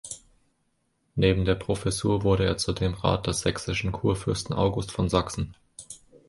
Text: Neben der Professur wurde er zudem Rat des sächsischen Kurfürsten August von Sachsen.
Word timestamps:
Neben 1.13 1.45
der 1.45 1.53
Professur 1.53 2.23
wurde 2.23 2.43
er 2.47 2.57
zudem 2.57 2.95
Rat 2.95 3.27
des 3.27 3.41
sächsischen 3.41 3.91
Kurfürsten 3.91 4.55
August 4.55 4.91
von 4.91 5.09
Sachsen. 5.09 5.55